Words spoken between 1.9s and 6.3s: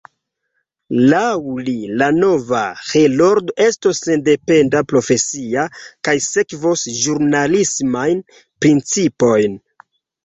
la nova Heroldo estos sendependa, profesia, kaj